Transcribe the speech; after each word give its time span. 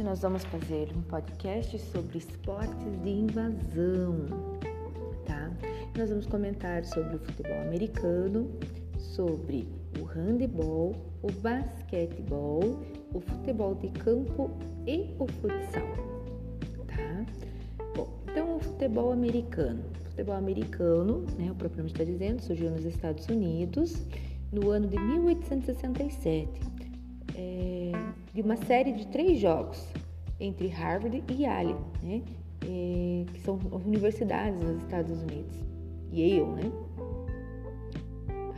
Hoje 0.00 0.08
nós 0.08 0.22
vamos 0.22 0.44
fazer 0.44 0.88
um 0.96 1.02
podcast 1.02 1.78
sobre 1.78 2.16
esportes 2.16 3.02
de 3.02 3.10
invasão, 3.10 4.24
tá? 5.26 5.50
Nós 5.94 6.08
vamos 6.08 6.24
comentar 6.24 6.86
sobre 6.86 7.16
o 7.16 7.18
futebol 7.18 7.60
americano, 7.60 8.50
sobre 8.96 9.68
o 10.00 10.04
handebol, 10.04 10.96
o 11.20 11.30
basquetebol, 11.30 12.80
o 13.12 13.20
futebol 13.20 13.74
de 13.74 13.88
campo 13.88 14.50
e 14.86 15.14
o 15.18 15.26
futsal, 15.26 15.92
tá? 16.86 17.26
Bom, 17.94 18.08
então 18.24 18.56
o 18.56 18.60
futebol 18.60 19.12
americano. 19.12 19.84
O 20.00 20.08
futebol 20.08 20.34
americano, 20.34 21.26
né, 21.36 21.52
o 21.52 21.76
nome 21.76 21.90
está 21.90 22.04
dizendo, 22.04 22.40
surgiu 22.40 22.70
nos 22.70 22.86
Estados 22.86 23.26
Unidos 23.26 24.02
no 24.50 24.70
ano 24.70 24.88
de 24.88 24.98
1867. 24.98 26.79
É, 27.40 27.92
de 28.34 28.42
uma 28.42 28.56
série 28.56 28.92
de 28.92 29.06
três 29.06 29.38
jogos 29.38 29.82
entre 30.38 30.68
Harvard 30.68 31.24
e 31.26 31.42
Yale, 31.42 31.74
né? 32.02 32.22
É, 32.62 33.24
que 33.32 33.40
são 33.40 33.58
universidades 33.86 34.60
nos 34.60 34.82
Estados 34.82 35.22
Unidos. 35.22 35.56
Yale, 36.12 36.44
né? 36.44 36.72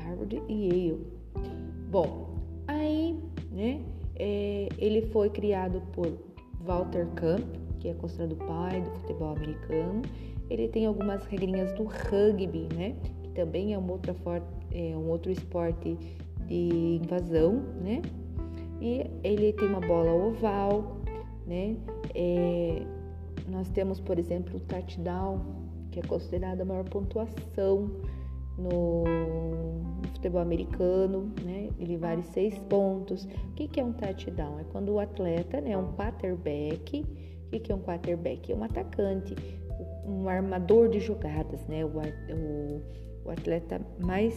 Harvard 0.05 0.43
e 0.49 0.67
Yale. 0.67 1.07
Bom, 1.91 2.35
aí, 2.67 3.17
né? 3.53 3.81
É, 4.17 4.69
ele 4.79 5.03
foi 5.13 5.31
criado 5.31 5.81
por 5.93 6.13
Walter 6.61 7.07
Camp, 7.15 7.47
que 7.79 7.89
é 7.89 7.95
considerado 7.95 8.33
o 8.33 8.37
pai 8.37 8.81
do 8.81 8.91
futebol 9.01 9.37
americano. 9.37 10.03
Ele 10.51 10.67
tem 10.69 10.87
algumas 10.87 11.25
regrinhas 11.27 11.73
do 11.75 11.85
rugby, 11.85 12.69
né? 12.75 12.97
Que 13.23 13.31
também 13.31 13.75
é, 13.75 13.79
uma 13.79 13.93
outra 13.93 14.15
é 14.73 14.97
um 14.97 15.09
outro 15.09 15.31
esporte 15.31 15.97
de 16.47 17.01
invasão, 17.03 17.63
né? 17.81 18.03
E 18.83 19.09
ele 19.23 19.53
tem 19.53 19.69
uma 19.69 19.79
bola 19.79 20.13
oval, 20.13 20.97
né? 21.47 21.77
É, 22.17 22.83
nós 23.49 23.69
temos, 23.69 24.01
por 24.01 24.19
exemplo, 24.19 24.57
o 24.57 24.61
touchdown, 24.61 25.41
que 25.93 26.01
é 26.01 26.03
considerada 26.03 26.65
a 26.65 26.67
maior 26.67 26.83
pontuação 26.89 27.89
no 28.59 29.05
futebol 30.15 30.41
americano, 30.41 31.33
né? 31.45 31.69
Ele 31.79 31.97
vale 31.97 32.25
seis 32.25 32.59
pontos. 32.59 33.25
O 33.25 33.53
que, 33.55 33.69
que 33.69 33.79
é 33.79 33.85
um 33.85 33.93
touchdown? 33.93 34.59
É 34.59 34.65
quando 34.65 34.89
o 34.89 34.99
atleta, 34.99 35.61
né, 35.61 35.79
um 35.79 35.93
quarterback. 35.93 37.07
O 37.47 37.51
que, 37.51 37.61
que 37.61 37.71
é 37.71 37.75
um 37.77 37.83
quarterback? 37.83 38.51
É 38.51 38.57
um 38.57 38.65
atacante, 38.65 39.37
um 40.05 40.29
armador 40.29 40.89
de 40.89 40.99
jogadas, 40.99 41.65
né? 41.69 41.85
O, 41.85 41.89
o, 41.89 42.83
o 43.27 43.31
atleta 43.31 43.81
mais 44.01 44.35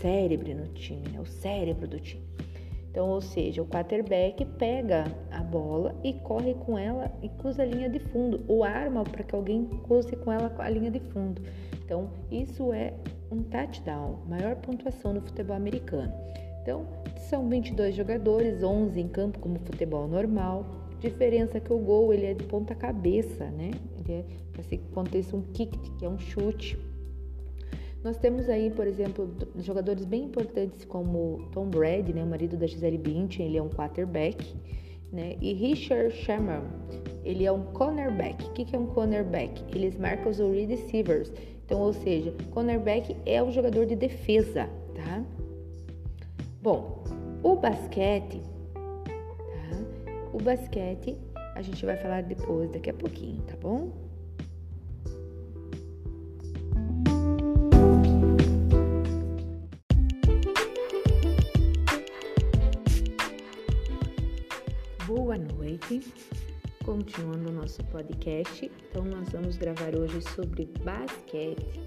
cérebro 0.00 0.54
no 0.54 0.68
time, 0.68 1.06
né? 1.12 1.20
O 1.20 1.26
cérebro 1.26 1.86
do 1.86 2.00
time. 2.00 2.24
Então, 2.94 3.10
ou 3.10 3.20
seja, 3.20 3.60
o 3.60 3.66
quarterback 3.66 4.44
pega 4.56 5.02
a 5.28 5.42
bola 5.42 5.96
e 6.04 6.12
corre 6.12 6.54
com 6.54 6.78
ela 6.78 7.10
e 7.20 7.28
cruza 7.28 7.64
a 7.64 7.66
linha 7.66 7.90
de 7.90 7.98
fundo, 7.98 8.44
ou 8.46 8.62
arma 8.62 9.02
para 9.02 9.24
que 9.24 9.34
alguém 9.34 9.64
cruze 9.82 10.14
com 10.14 10.30
ela 10.30 10.54
a 10.56 10.70
linha 10.70 10.92
de 10.92 11.00
fundo. 11.00 11.42
Então, 11.84 12.08
isso 12.30 12.72
é 12.72 12.94
um 13.32 13.42
touchdown, 13.42 14.20
maior 14.28 14.54
pontuação 14.54 15.12
no 15.12 15.20
futebol 15.20 15.56
americano. 15.56 16.12
Então, 16.62 16.86
são 17.16 17.48
22 17.48 17.96
jogadores, 17.96 18.62
11 18.62 19.00
em 19.00 19.08
campo 19.08 19.40
como 19.40 19.58
futebol 19.58 20.06
normal. 20.06 20.64
Diferença 21.00 21.58
que 21.58 21.72
o 21.72 21.78
gol 21.78 22.14
ele 22.14 22.26
é 22.26 22.34
de 22.34 22.44
ponta 22.44 22.76
cabeça, 22.76 23.46
né? 23.46 23.72
Ele 23.98 24.20
é 24.20 24.24
para 24.52 24.62
se 24.62 24.76
aconteça 24.76 25.34
um 25.34 25.42
kick, 25.42 25.76
que 25.98 26.04
é 26.04 26.08
um 26.08 26.16
chute. 26.16 26.78
Nós 28.04 28.18
temos 28.18 28.50
aí, 28.50 28.70
por 28.70 28.86
exemplo, 28.86 29.34
jogadores 29.56 30.04
bem 30.04 30.24
importantes 30.24 30.84
como 30.84 31.48
Tom 31.52 31.70
Brady, 31.70 32.12
né, 32.12 32.22
o 32.22 32.26
marido 32.26 32.54
da 32.54 32.66
Gisele 32.66 32.98
Bündchen, 32.98 33.46
ele 33.46 33.56
é 33.56 33.62
um 33.62 33.70
quarterback, 33.70 34.54
né? 35.10 35.36
E 35.40 35.54
Richard 35.54 36.14
Sherman, 36.14 36.64
ele 37.24 37.46
é 37.46 37.50
um 37.50 37.62
cornerback. 37.72 38.44
O 38.44 38.52
que 38.52 38.76
é 38.76 38.78
um 38.78 38.88
cornerback? 38.88 39.64
Eles 39.74 39.96
marcam 39.96 40.30
os 40.30 40.38
receivers. 40.38 41.32
Então, 41.64 41.80
ou 41.80 41.94
seja, 41.94 42.34
cornerback 42.50 43.16
é 43.24 43.42
o 43.42 43.50
jogador 43.50 43.86
de 43.86 43.96
defesa, 43.96 44.68
tá? 44.94 45.24
Bom, 46.60 47.04
o 47.42 47.56
basquete, 47.56 48.42
tá? 48.74 50.30
O 50.30 50.42
basquete 50.42 51.16
a 51.54 51.62
gente 51.62 51.86
vai 51.86 51.96
falar 51.96 52.22
depois, 52.22 52.70
daqui 52.70 52.90
a 52.90 52.94
pouquinho, 52.94 53.40
tá 53.42 53.54
bom? 53.58 53.92
Continuando 67.04 67.50
o 67.50 67.52
nosso 67.52 67.84
podcast, 67.84 68.70
então 68.88 69.04
nós 69.04 69.28
vamos 69.28 69.58
gravar 69.58 69.94
hoje 69.94 70.22
sobre 70.34 70.66
basquete. 70.82 71.82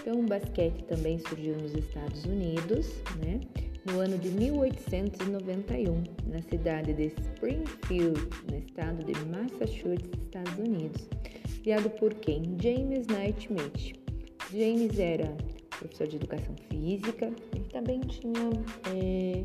Então, 0.00 0.18
o 0.18 0.26
basquete 0.26 0.82
também 0.82 1.16
surgiu 1.20 1.54
nos 1.56 1.74
Estados 1.74 2.24
Unidos, 2.24 2.88
né? 3.24 3.38
No 3.84 4.00
ano 4.00 4.18
de 4.18 4.30
1891, 4.30 6.02
na 6.26 6.42
cidade 6.42 6.92
de 6.92 7.04
Springfield, 7.06 8.20
no 8.50 8.58
estado 8.58 9.04
de 9.04 9.14
Massachusetts, 9.26 10.10
Estados 10.24 10.58
Unidos. 10.58 11.08
Criado 11.62 11.88
por 11.90 12.12
quem? 12.14 12.56
James 12.60 13.06
Naismith. 13.06 13.96
James 14.52 14.98
era 14.98 15.36
professor 15.70 16.08
de 16.08 16.16
educação 16.16 16.56
física 16.68 17.30
e 17.54 17.60
também 17.60 18.00
tinha 18.00 18.50
é, 18.92 19.44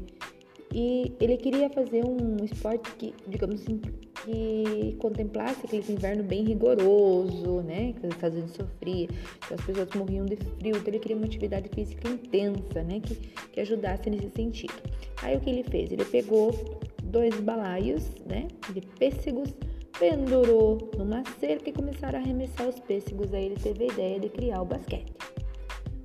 e 0.74 1.13
ele 1.19 1.38
queria 1.38 1.69
fazer 1.69 2.03
um 2.03 2.44
esporte 2.44 2.91
que, 2.95 3.13
digamos 3.28 3.62
assim, 3.62 3.80
que 4.24 4.96
contemplasse 5.00 5.66
aquele 5.66 5.92
inverno 5.92 6.24
bem 6.24 6.44
rigoroso, 6.44 7.62
né? 7.62 7.94
Que 7.94 8.08
os 8.08 8.14
Estados 8.14 8.38
Unidos 8.38 8.56
sofria, 8.56 9.08
que 9.08 9.54
as 9.54 9.62
pessoas 9.62 9.90
morriam 9.96 10.26
de 10.26 10.38
frio, 10.38 10.78
então 10.78 10.88
ele 10.88 11.00
queria 11.00 11.18
uma 11.18 11.26
atividade 11.26 11.70
física 11.70 12.10
intensa, 12.10 12.84
né? 12.84 13.00
Que, 13.02 13.16
que 13.16 13.60
ajudasse 13.60 14.10
nesse 14.10 14.30
sentido. 14.30 14.74
Aí 15.22 15.36
o 15.36 15.40
que 15.40 15.50
ele 15.50 15.64
fez? 15.64 15.92
Ele 15.92 16.06
pegou 16.06 16.80
dois 17.04 17.38
balaios, 17.40 18.04
né? 18.26 18.48
De 18.74 18.82
pêssegos, 18.82 19.54
pendurou 20.00 20.92
numa 20.98 21.24
cerca 21.40 21.70
e 21.70 21.74
começaram 21.74 22.20
a 22.20 22.22
arremessar 22.22 22.68
os 22.68 22.80
pêssegos. 22.80 23.34
Aí 23.34 23.46
ele 23.46 23.56
teve 23.56 23.84
a 23.84 23.88
ideia 23.88 24.20
de 24.20 24.30
criar 24.30 24.62
o 24.62 24.66
basquete. 24.66 25.14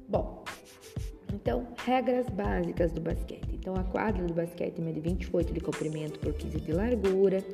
Bom, 0.09 0.43
então, 1.35 1.69
regras 1.85 2.29
básicas 2.31 2.91
do 2.93 3.01
basquete. 3.01 3.49
Então, 3.53 3.75
a 3.75 3.85
quadra 3.85 4.25
do 4.25 4.35
basquete 4.35 4.81
mede 4.81 5.01
28 5.01 5.53
de 5.53 5.61
comprimento 5.61 6.19
por 6.19 6.33
15 6.33 6.61
de 6.61 6.73
largura. 6.73 7.45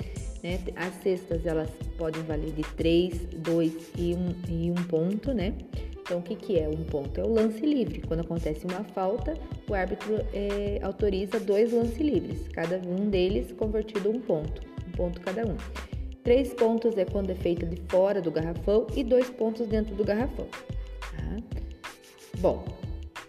Né? 0.44 0.60
As 0.76 0.92
cestas 1.02 1.46
elas 1.46 1.70
podem 1.96 2.22
valer 2.24 2.52
de 2.52 2.62
3, 2.76 3.28
2 3.38 3.72
e 3.96 4.14
1, 4.14 4.34
e 4.50 4.70
1 4.70 4.74
ponto, 4.84 5.32
né? 5.32 5.54
Então, 6.02 6.18
o 6.18 6.22
que, 6.22 6.36
que 6.36 6.58
é 6.58 6.68
um 6.68 6.84
ponto? 6.84 7.18
É 7.18 7.24
o 7.24 7.32
lance 7.32 7.64
livre. 7.64 8.02
Quando 8.06 8.20
acontece 8.20 8.66
uma 8.66 8.84
falta, 8.84 9.32
o 9.66 9.72
árbitro 9.72 10.16
é, 10.34 10.78
autoriza 10.82 11.40
dois 11.40 11.72
lances 11.72 11.96
livres, 11.96 12.46
cada 12.48 12.76
um 12.76 13.08
deles 13.08 13.52
convertido 13.52 14.10
um 14.10 14.20
ponto, 14.20 14.60
um 14.86 14.90
ponto 14.90 15.18
cada 15.22 15.46
um. 15.46 15.56
Três 16.22 16.52
pontos 16.52 16.98
é 16.98 17.06
quando 17.06 17.30
é 17.30 17.34
feita 17.34 17.64
de 17.64 17.80
fora 17.88 18.20
do 18.20 18.30
garrafão 18.30 18.86
e 18.94 19.02
dois 19.02 19.30
pontos 19.30 19.66
dentro 19.66 19.94
do 19.94 20.04
garrafão. 20.04 20.46
Tá? 20.46 21.36
Bom, 22.38 22.66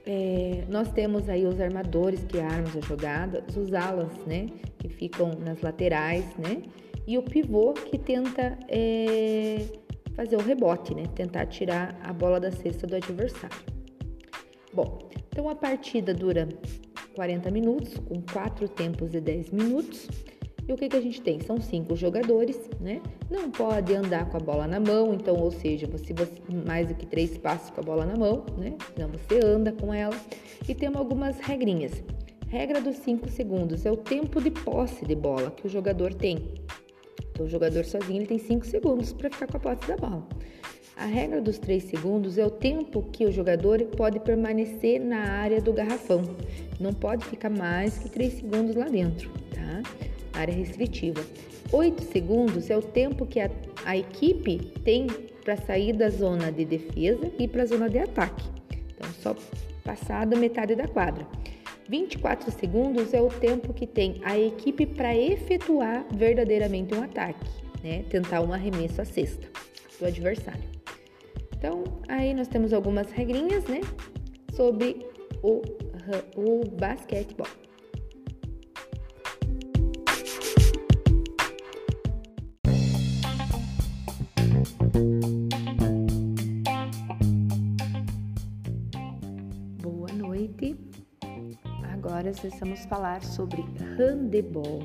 é, 0.05 0.65
nós 0.67 0.91
temos 0.91 1.29
aí 1.29 1.45
os 1.45 1.61
armadores 1.61 2.25
que 2.25 2.39
armam 2.39 2.71
a 2.75 2.85
jogada, 2.85 3.41
os 3.55 3.73
alas, 3.73 4.11
né, 4.27 4.47
que 4.79 4.89
ficam 4.89 5.31
nas 5.39 5.61
laterais, 5.61 6.25
né, 6.37 6.61
e 7.07 7.17
o 7.17 7.23
pivô 7.23 7.73
que 7.73 7.97
tenta 7.97 8.57
é, 8.67 9.65
fazer 10.15 10.35
o 10.35 10.41
rebote, 10.41 10.93
né, 10.95 11.03
tentar 11.15 11.45
tirar 11.45 11.99
a 12.03 12.11
bola 12.11 12.39
da 12.39 12.51
cesta 12.51 12.87
do 12.87 12.95
adversário. 12.95 13.57
Bom, 14.73 14.99
então 15.29 15.49
a 15.49 15.55
partida 15.55 16.13
dura 16.13 16.47
40 17.15 17.49
minutos, 17.51 17.97
com 17.99 18.21
quatro 18.21 18.67
tempos 18.67 19.11
de 19.11 19.21
10 19.21 19.51
minutos. 19.51 20.07
E 20.67 20.73
o 20.73 20.75
que, 20.75 20.89
que 20.89 20.97
a 20.97 21.01
gente 21.01 21.21
tem? 21.21 21.39
São 21.39 21.61
cinco 21.61 21.95
jogadores, 21.95 22.59
né? 22.79 22.99
Não 23.29 23.51
pode 23.51 23.93
andar 23.93 24.27
com 24.29 24.37
a 24.37 24.39
bola 24.39 24.67
na 24.67 24.79
mão, 24.79 25.13
então, 25.13 25.35
ou 25.35 25.51
seja, 25.51 25.85
você, 25.85 26.11
você 26.11 26.33
mais 26.65 26.87
do 26.87 26.95
que 26.95 27.05
três 27.05 27.37
passos 27.37 27.69
com 27.69 27.81
a 27.81 27.83
bola 27.83 28.03
na 28.05 28.15
mão, 28.15 28.43
né? 28.57 28.75
Não, 28.97 29.07
você 29.09 29.39
anda 29.45 29.71
com 29.71 29.93
ela. 29.93 30.15
E 30.67 30.73
temos 30.73 30.97
algumas 30.97 31.37
regrinhas. 31.39 32.03
Regra 32.47 32.81
dos 32.81 32.95
5 32.97 33.29
segundos 33.29 33.85
é 33.85 33.91
o 33.91 33.97
tempo 33.97 34.41
de 34.41 34.49
posse 34.49 35.05
de 35.05 35.15
bola 35.15 35.51
que 35.51 35.67
o 35.67 35.69
jogador 35.69 36.13
tem. 36.15 36.55
Então, 37.31 37.45
o 37.45 37.49
jogador 37.49 37.83
sozinho 37.85 38.19
ele 38.19 38.27
tem 38.27 38.39
5 38.39 38.65
segundos 38.65 39.13
para 39.13 39.29
ficar 39.29 39.47
com 39.47 39.57
a 39.57 39.59
posse 39.59 39.87
da 39.87 39.97
bola. 39.97 40.27
A 40.95 41.05
regra 41.05 41.41
dos 41.41 41.57
3 41.57 41.83
segundos 41.83 42.37
é 42.37 42.45
o 42.45 42.49
tempo 42.49 43.03
que 43.11 43.25
o 43.25 43.31
jogador 43.31 43.83
pode 43.97 44.19
permanecer 44.21 44.99
na 45.01 45.19
área 45.19 45.61
do 45.61 45.73
garrafão. 45.73 46.21
Não 46.79 46.93
pode 46.93 47.25
ficar 47.25 47.49
mais 47.49 47.97
que 47.97 48.09
3 48.09 48.33
segundos 48.33 48.75
lá 48.75 48.85
dentro, 48.85 49.29
tá? 49.53 49.83
área 50.39 50.53
restritiva. 50.53 51.21
8 51.71 52.03
segundos 52.03 52.69
é 52.69 52.77
o 52.77 52.81
tempo 52.81 53.25
que 53.25 53.39
a, 53.39 53.49
a 53.85 53.97
equipe 53.97 54.57
tem 54.83 55.07
para 55.43 55.57
sair 55.57 55.93
da 55.93 56.09
zona 56.09 56.51
de 56.51 56.63
defesa 56.63 57.29
e 57.37 57.47
para 57.47 57.63
a 57.63 57.65
zona 57.65 57.89
de 57.89 57.99
ataque. 57.99 58.43
Então, 58.95 59.09
só 59.21 59.35
passada 59.83 60.35
metade 60.35 60.75
da 60.75 60.87
quadra. 60.87 61.27
24 61.87 62.51
segundos 62.51 63.13
é 63.13 63.21
o 63.21 63.29
tempo 63.29 63.73
que 63.73 63.85
tem 63.85 64.21
a 64.23 64.37
equipe 64.37 64.85
para 64.85 65.15
efetuar 65.15 66.05
verdadeiramente 66.13 66.93
um 66.95 67.03
ataque, 67.03 67.45
né? 67.83 68.03
Tentar 68.09 68.41
um 68.41 68.51
arremesso 68.51 69.01
à 69.01 69.05
cesta 69.05 69.47
do 69.99 70.05
adversário. 70.05 70.63
Então, 71.57 71.83
aí 72.07 72.33
nós 72.33 72.47
temos 72.47 72.73
algumas 72.73 73.11
regrinhas, 73.11 73.63
né? 73.65 73.81
Sobre 74.53 75.05
o, 75.43 75.61
o 76.35 76.65
basquetebol. 76.69 77.47
Agora 92.37 92.57
vamos 92.59 92.85
falar 92.85 93.23
sobre 93.23 93.63
handebol. 93.97 94.83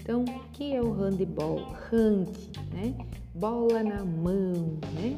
Então, 0.00 0.24
o 0.24 0.40
que 0.52 0.74
é 0.74 0.82
o 0.82 0.90
handebol? 0.90 1.60
Hand, 1.92 2.32
né? 2.72 2.94
Bola 3.34 3.84
na 3.84 4.04
mão, 4.04 4.78
né? 4.92 5.16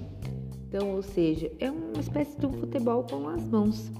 Então, 0.69 0.91
ou 0.91 1.03
seja, 1.03 1.51
é 1.59 1.71
uma 1.71 2.01
espécie 2.01 2.39
de 2.39 2.47
um 2.47 2.53
futebol 2.53 3.05
com 3.05 3.29
as 3.29 3.43
mãos. 3.45 3.91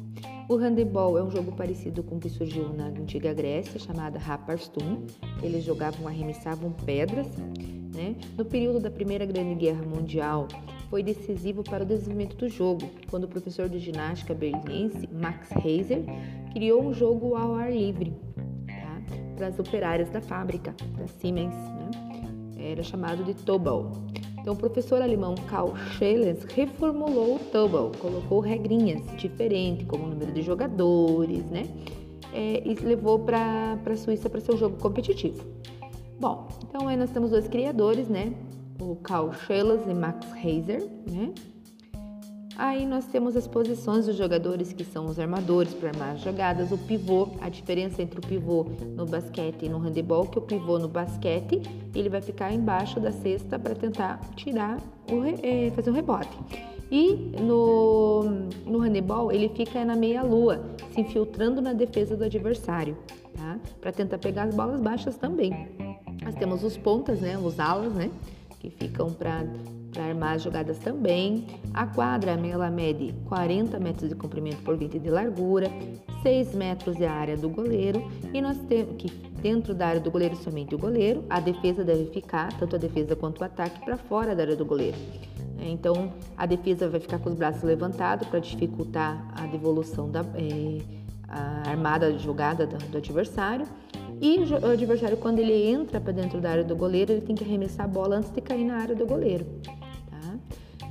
O 0.47 0.57
handebol 0.57 1.17
é 1.17 1.23
um 1.23 1.31
jogo 1.31 1.53
parecido 1.53 2.03
com 2.03 2.17
o 2.17 2.21
que 2.21 2.29
surgiu 2.29 2.69
na 2.75 2.89
antiga 2.89 3.33
Grécia, 3.33 3.81
chamada 3.81 4.19
Raparstum. 4.19 5.07
Eles 5.43 5.65
jogavam, 5.65 6.07
arremessavam 6.07 6.71
pedras. 6.85 7.27
Né? 7.95 8.15
No 8.37 8.45
período 8.45 8.79
da 8.79 8.91
Primeira 8.91 9.25
Grande 9.25 9.55
Guerra 9.55 9.83
Mundial, 9.83 10.49
foi 10.95 11.03
decisivo 11.03 11.65
para 11.65 11.83
o 11.83 11.87
desenvolvimento 11.87 12.37
do 12.37 12.49
jogo, 12.49 12.89
quando 13.11 13.25
o 13.25 13.29
professor 13.29 13.69
de 13.69 13.81
ginástica 13.81 14.33
berlinense 14.33 15.09
Max 15.13 15.51
Heiser 15.65 16.05
criou 16.53 16.85
um 16.85 16.95
jogo 16.95 17.35
ao 17.35 17.57
ar 17.57 17.73
livre 17.73 18.15
tá? 18.65 19.03
para 19.35 19.49
as 19.49 19.59
operárias 19.59 20.09
da 20.11 20.21
fábrica, 20.21 20.73
da 20.97 21.09
Siemens. 21.09 21.53
Né? 21.53 22.71
Era 22.71 22.85
chamado 22.85 23.25
de 23.25 23.35
Tobal. 23.35 23.91
Então, 24.41 24.55
o 24.55 24.57
professor 24.57 25.03
alemão 25.03 25.35
Karl 25.49 25.75
Schellens 25.99 26.45
reformulou 26.45 27.35
o 27.35 27.39
Tubble, 27.41 27.99
colocou 27.99 28.39
regrinhas 28.39 29.03
diferentes, 29.17 29.89
como 29.89 30.05
o 30.05 30.09
número 30.11 30.31
de 30.31 30.43
jogadores, 30.43 31.45
né? 31.47 31.67
É, 32.33 32.63
e 32.65 32.73
levou 32.75 33.19
para 33.19 33.77
a 33.85 33.97
Suíça 33.97 34.31
para 34.31 34.41
ser 34.41 34.55
um 34.55 34.57
jogo 34.57 34.77
competitivo. 34.77 35.45
Bom, 36.21 36.47
então 36.69 36.87
aí 36.87 36.97
nós 36.97 37.11
temos 37.11 37.33
dois 37.33 37.49
criadores, 37.49 38.09
né? 38.09 38.33
O 38.79 38.97
Karl 38.97 39.33
Schellens 39.33 39.87
e 39.89 39.95
Max 39.95 40.27
Heiser, 40.43 40.83
né? 41.11 41.33
Aí 42.57 42.87
nós 42.87 43.07
temos 43.07 43.37
as 43.37 43.49
posições 43.49 44.07
dos 44.07 44.17
jogadores, 44.17 44.73
que 44.73 44.85
são 44.85 45.07
os 45.07 45.19
armadores 45.19 45.75
para 45.75 45.89
armar 45.89 46.15
as 46.15 46.21
jogadas, 46.21 46.71
o 46.71 46.79
pivô, 46.79 47.31
a 47.41 47.49
diferença 47.49 48.01
entre 48.01 48.21
o 48.21 48.23
pivô 48.23 48.67
no 48.97 49.05
basquete 49.05 49.65
e 49.65 49.69
no 49.69 49.79
handebol, 49.79 50.25
que 50.27 50.39
o 50.39 50.43
pivô 50.43 50.79
no 50.79 50.87
basquete, 50.87 51.61
ele 51.93 52.09
vai 52.09 52.21
ficar 52.21 52.53
embaixo 52.53 53.01
da 53.01 53.11
cesta 53.11 53.59
para 53.59 53.75
tentar 53.75 54.21
tirar, 54.37 54.79
o, 55.11 55.25
é, 55.43 55.73
fazer 55.73 55.91
um 55.91 55.95
rebote. 55.95 56.39
E 56.93 57.33
no, 57.41 58.23
no 58.65 58.79
handebol, 58.79 59.33
ele 59.33 59.49
fica 59.49 59.85
na 59.85 59.97
meia-lua, 59.97 60.63
se 60.93 61.01
infiltrando 61.01 61.61
na 61.61 61.73
defesa 61.73 62.17
do 62.17 62.23
adversário, 62.23 62.97
tá? 63.35 63.59
Para 63.81 63.91
tentar 63.91 64.19
pegar 64.19 64.45
as 64.45 64.55
bolas 64.55 64.81
baixas 64.81 65.17
também. 65.17 65.69
Nós 66.23 66.37
temos 66.37 66.63
os 66.63 66.77
pontas, 66.77 67.21
né? 67.21 67.37
Os 67.37 67.59
alas, 67.59 67.93
né? 67.95 68.11
Que 68.65 68.71
ficam 68.71 69.13
para 69.13 69.45
armar 69.99 70.37
as 70.37 70.43
jogadas 70.43 70.79
também. 70.79 71.47
A 71.75 71.87
quadra 71.87 72.31
ela 72.33 72.71
mede 72.71 73.15
40 73.29 73.79
metros 73.79 74.09
de 74.09 74.15
comprimento 74.15 74.63
por 74.63 74.75
20 74.75 74.99
de 74.99 75.11
largura, 75.11 75.71
6 76.23 76.55
metros 76.55 76.99
é 76.99 77.07
a 77.07 77.13
área 77.13 77.37
do 77.37 77.51
goleiro 77.51 78.03
e 78.33 78.41
nós 78.41 78.57
temos 78.67 78.97
que 78.97 79.11
dentro 79.43 79.75
da 79.75 79.89
área 79.89 80.01
do 80.01 80.11
goleiro 80.11 80.35
somente 80.37 80.75
o 80.75 80.79
goleiro, 80.79 81.23
a 81.29 81.41
defesa 81.41 81.85
deve 81.85 82.07
ficar, 82.07 82.51
tanto 82.59 82.77
a 82.77 82.79
defesa 82.79 83.15
quanto 83.15 83.43
o 83.43 83.45
ataque, 83.45 83.85
para 83.85 83.99
fora 83.99 84.35
da 84.35 84.45
área 84.45 84.57
do 84.57 84.65
goleiro. 84.65 84.97
É, 85.59 85.69
então 85.69 86.15
a 86.39 86.47
defesa 86.47 86.89
vai 86.89 87.01
ficar 87.01 87.19
com 87.19 87.29
os 87.29 87.35
braços 87.35 87.63
levantados 87.63 88.27
para 88.29 88.39
dificultar 88.39 89.31
a 89.37 89.47
devolução 89.47 90.11
da 90.11 90.21
é, 90.37 90.79
a 91.29 91.69
armada 91.69 92.11
de 92.11 92.25
jogada 92.25 92.67
do, 92.67 92.79
do 92.79 92.97
adversário. 92.97 93.67
E 94.25 94.39
o 94.39 94.71
adversário, 94.71 95.19
quando 95.19 95.39
ele 95.39 95.53
entra 95.69 96.01
para 96.01 96.11
dentro 96.11 96.41
da 96.41 96.49
área 96.49 96.65
do 96.65 96.75
goleiro, 96.75 97.13
ele 97.13 97.21
tem 97.21 97.37
que 97.37 97.45
arremessar 97.45 97.85
a 97.85 97.89
bola 97.89 98.17
antes 98.17 98.31
de 98.31 98.41
cair 98.41 98.65
na 98.65 98.79
área 98.79 98.95
do 98.95 99.05
goleiro. 99.05 99.45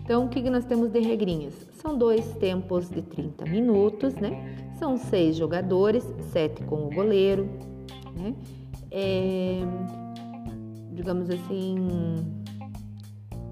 Então, 0.04 0.26
o 0.26 0.30
que 0.30 0.48
nós 0.52 0.66
temos 0.66 0.92
de 0.92 1.00
regrinhas? 1.00 1.54
São 1.82 1.98
dois 1.98 2.28
tempos 2.36 2.90
de 2.90 3.02
30 3.02 3.46
minutos, 3.46 4.14
né? 4.16 4.72
São 4.78 4.98
seis 4.98 5.36
jogadores, 5.36 6.06
sete 6.32 6.62
com 6.64 6.86
o 6.86 6.90
goleiro, 6.92 7.50
né? 8.16 8.36
É, 8.92 9.62
digamos 10.92 11.28
assim, 11.30 11.78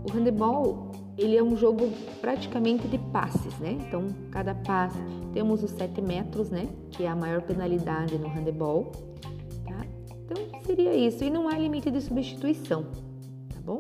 o 0.07 0.15
handebol 0.15 0.91
ele 1.17 1.37
é 1.37 1.43
um 1.43 1.55
jogo 1.55 1.89
praticamente 2.19 2.87
de 2.87 2.97
passes, 2.97 3.57
né? 3.59 3.77
Então, 3.87 4.09
cada 4.29 4.53
passe 4.53 4.99
temos 5.33 5.63
os 5.63 5.71
7 5.71 6.01
metros, 6.01 6.49
né? 6.49 6.67
Que 6.91 7.03
é 7.03 7.07
a 7.07 7.15
maior 7.15 7.41
penalidade 7.41 8.17
no 8.17 8.27
handebol, 8.27 8.91
tá? 8.91 9.10
Seria 10.65 10.95
isso. 10.95 11.23
E 11.23 11.29
não 11.29 11.47
há 11.47 11.57
limite 11.57 11.89
de 11.91 12.01
substituição, 12.01 12.85
tá 13.53 13.59
bom? 13.61 13.77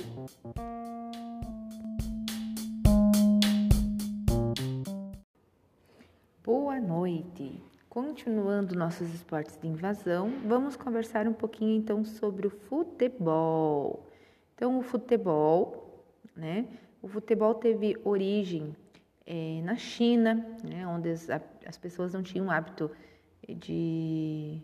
Boa 6.43 6.79
noite! 6.79 7.61
Continuando 7.89 8.73
nossos 8.75 9.13
esportes 9.13 9.57
de 9.61 9.67
invasão, 9.67 10.31
vamos 10.45 10.77
conversar 10.77 11.27
um 11.27 11.33
pouquinho 11.33 11.75
então 11.75 12.05
sobre 12.05 12.47
o 12.47 12.49
futebol. 12.49 14.07
Então, 14.55 14.79
o 14.79 14.81
futebol, 14.81 16.05
né? 16.35 16.67
O 17.01 17.07
futebol 17.07 17.55
teve 17.55 17.97
origem 18.03 18.75
é, 19.25 19.61
na 19.63 19.75
China, 19.75 20.35
né? 20.63 20.85
Onde 20.87 21.09
as, 21.09 21.29
as, 21.29 21.77
pessoas 21.77 22.13
não 22.13 22.23
tinham 22.23 22.49
hábito 22.49 22.91
de. 23.47 24.61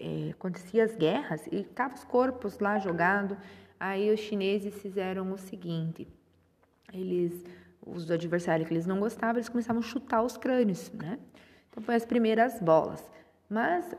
É, 0.00 0.30
acontecia 0.30 0.84
as 0.84 0.96
guerras 0.96 1.46
e 1.52 1.56
estavam 1.56 1.94
os 1.94 2.04
corpos 2.04 2.58
lá 2.58 2.78
jogados. 2.78 3.36
Aí 3.78 4.10
os 4.10 4.18
chineses 4.20 4.74
fizeram 4.80 5.30
o 5.30 5.36
seguinte: 5.36 6.08
eles 6.92 7.44
os 7.86 8.10
adversários 8.10 8.68
que 8.68 8.74
eles 8.74 8.86
não 8.86 9.00
gostavam, 9.00 9.36
eles 9.36 9.48
começavam 9.48 9.80
a 9.80 9.84
chutar 9.84 10.22
os 10.22 10.36
crânios, 10.36 10.90
né? 10.92 11.18
Então 11.68 11.82
foi 11.82 11.94
as 11.94 12.04
primeiras 12.04 12.60
bolas. 12.60 13.10
Mas 13.48 13.94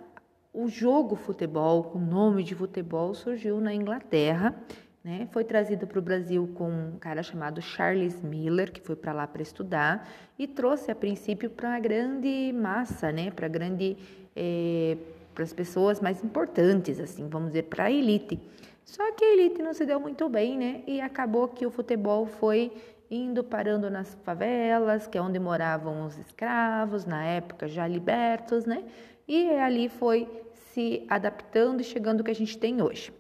o 0.53 0.67
jogo 0.67 1.15
futebol, 1.15 1.91
o 1.95 1.99
nome 1.99 2.43
de 2.43 2.55
futebol, 2.55 3.13
surgiu 3.13 3.59
na 3.59 3.73
Inglaterra, 3.73 4.55
né? 5.03 5.27
Foi 5.31 5.43
trazido 5.43 5.87
para 5.87 5.99
o 5.99 6.01
Brasil 6.01 6.47
com 6.55 6.69
um 6.69 6.97
cara 6.99 7.23
chamado 7.23 7.61
Charles 7.61 8.21
Miller, 8.21 8.71
que 8.71 8.81
foi 8.81 8.95
para 8.95 9.13
lá 9.13 9.27
para 9.27 9.41
estudar 9.41 10.07
e 10.37 10.47
trouxe 10.47 10.91
a 10.91 10.95
princípio 10.95 11.49
para 11.49 11.75
a 11.75 11.79
grande 11.79 12.53
massa, 12.53 13.11
né? 13.11 13.31
Para 13.31 13.47
grande 13.47 13.97
é, 14.35 14.97
para 15.33 15.43
as 15.43 15.53
pessoas 15.53 15.99
mais 15.99 16.23
importantes, 16.23 16.99
assim, 16.99 17.27
vamos 17.27 17.49
dizer, 17.49 17.63
para 17.63 17.85
a 17.85 17.91
elite. 17.91 18.39
Só 18.83 19.11
que 19.13 19.23
a 19.23 19.33
elite 19.33 19.61
não 19.61 19.73
se 19.73 19.85
deu 19.85 19.99
muito 19.99 20.27
bem, 20.27 20.57
né? 20.57 20.83
E 20.85 20.99
acabou 20.99 21.47
que 21.47 21.65
o 21.65 21.71
futebol 21.71 22.25
foi 22.25 22.71
indo 23.09 23.43
parando 23.43 23.89
nas 23.89 24.13
favelas, 24.23 25.07
que 25.07 25.17
é 25.17 25.21
onde 25.21 25.37
moravam 25.37 26.05
os 26.05 26.17
escravos, 26.17 27.05
na 27.05 27.23
época 27.23 27.67
já 27.67 27.87
libertos, 27.87 28.65
né? 28.65 28.83
E 29.27 29.49
ali 29.49 29.89
foi 29.89 30.27
se 30.73 31.05
adaptando 31.09 31.81
e 31.81 31.83
chegando 31.83 32.19
ao 32.19 32.25
que 32.25 32.31
a 32.31 32.35
gente 32.35 32.57
tem 32.57 32.81
hoje. 32.81 33.13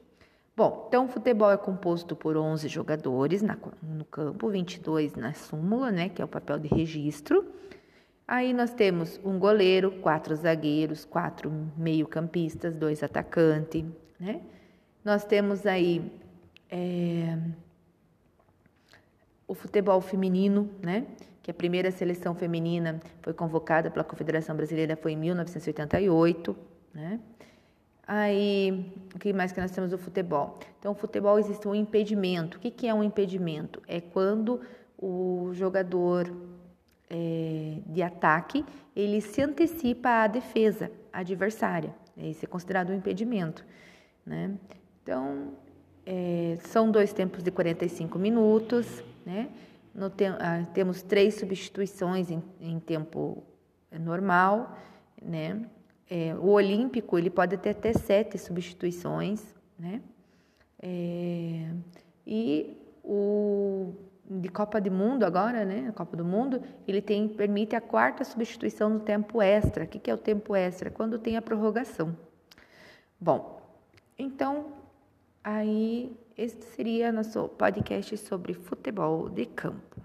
Bom, 0.55 0.85
então 0.87 1.05
o 1.05 1.07
futebol 1.07 1.49
é 1.51 1.57
composto 1.57 2.15
por 2.15 2.35
11 2.37 2.67
jogadores 2.67 3.41
na, 3.41 3.57
no 3.81 4.05
campo, 4.05 4.49
22 4.49 5.15
na 5.15 5.33
súmula, 5.33 5.91
né, 5.91 6.09
que 6.09 6.21
é 6.21 6.25
o 6.25 6.27
papel 6.27 6.59
de 6.59 6.67
registro. 6.67 7.45
Aí 8.27 8.53
nós 8.53 8.73
temos 8.73 9.19
um 9.23 9.37
goleiro, 9.37 9.91
quatro 10.01 10.35
zagueiros, 10.35 11.03
quatro 11.03 11.51
meio-campistas, 11.77 12.75
dois 12.75 13.03
atacantes, 13.03 13.85
né? 14.19 14.41
Nós 15.03 15.25
temos 15.25 15.65
aí 15.65 16.11
é, 16.69 17.37
o 19.47 19.53
futebol 19.53 19.99
feminino, 19.99 20.69
né? 20.81 21.05
Que 21.43 21.51
a 21.51 21.53
primeira 21.53 21.91
seleção 21.91 22.33
feminina 22.35 22.99
foi 23.21 23.33
convocada 23.33 23.91
pela 23.91 24.03
Confederação 24.03 24.55
Brasileira 24.55 24.95
foi 24.95 25.11
em 25.13 25.17
1988, 25.17 26.55
né? 26.93 27.19
Aí, 28.07 28.93
o 29.15 29.19
que 29.19 29.31
mais 29.31 29.51
que 29.51 29.61
nós 29.61 29.71
temos 29.71 29.91
do 29.91 29.97
futebol? 29.97 30.59
Então, 30.79 30.91
o 30.91 30.95
futebol 30.95 31.39
existe 31.39 31.67
um 31.67 31.73
impedimento. 31.73 32.57
O 32.57 32.59
que, 32.59 32.69
que 32.69 32.87
é 32.87 32.93
um 32.93 33.03
impedimento? 33.03 33.81
É 33.87 34.01
quando 34.01 34.59
o 34.97 35.49
jogador 35.53 36.31
é, 37.11 37.79
de 37.85 38.01
ataque 38.01 38.65
ele 38.95 39.19
se 39.19 39.41
antecipa 39.41 40.23
à 40.23 40.27
defesa 40.27 40.89
adversária. 41.11 41.93
Isso 42.17 42.45
é 42.45 42.47
considerado 42.47 42.91
um 42.91 42.95
impedimento, 42.95 43.65
né? 44.25 44.51
Então, 45.03 45.53
é, 46.05 46.57
são 46.61 46.89
dois 46.89 47.11
tempos 47.11 47.43
de 47.43 47.51
45 47.51 48.17
minutos, 48.17 49.03
né? 49.25 49.49
Te, 50.15 50.25
ah, 50.25 50.65
temos 50.73 51.01
três 51.01 51.35
substituições 51.35 52.31
em, 52.31 52.41
em 52.61 52.79
tempo 52.79 53.43
normal, 53.91 54.77
né? 55.21 55.61
é, 56.11 56.35
o 56.35 56.49
olímpico 56.49 57.17
ele 57.17 57.29
pode 57.29 57.55
ter 57.55 57.69
até 57.69 57.93
sete 57.93 58.37
substituições, 58.37 59.41
né? 59.79 60.01
É, 60.83 61.69
e 62.27 62.75
o 63.01 63.93
de 64.29 64.49
Copa 64.49 64.79
do 64.79 64.91
Mundo 64.91 65.23
agora, 65.23 65.65
né? 65.65 65.91
Copa 65.95 66.15
do 66.15 66.23
Mundo, 66.23 66.61
ele 66.87 67.01
tem 67.01 67.27
permite 67.27 67.75
a 67.75 67.81
quarta 67.81 68.23
substituição 68.23 68.89
no 68.89 68.99
tempo 68.99 69.41
extra. 69.41 69.83
O 69.83 69.87
que, 69.87 69.99
que 69.99 70.09
é 70.09 70.13
o 70.13 70.17
tempo 70.17 70.55
extra? 70.55 70.89
Quando 70.89 71.19
tem 71.19 71.37
a 71.37 71.41
prorrogação. 71.41 72.15
Bom, 73.19 73.61
então 74.17 74.67
aí 75.43 76.15
este 76.37 76.63
seria 76.65 77.11
nosso 77.11 77.47
podcast 77.49 78.17
sobre 78.17 78.53
futebol 78.53 79.29
de 79.29 79.45
campo. 79.45 80.01